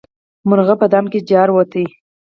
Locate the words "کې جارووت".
1.11-1.71